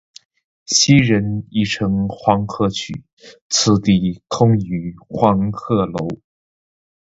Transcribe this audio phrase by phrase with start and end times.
[0.65, 3.03] 昔人已乘黄鹤去，
[3.49, 6.07] 此地空余黄鹤楼。